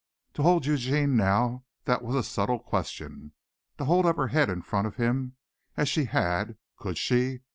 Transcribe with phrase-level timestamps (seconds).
[0.33, 3.33] To hold Eugene now that was a subtle question.
[3.77, 5.35] To hold up her head in front of him
[5.77, 7.41] as she had, could she?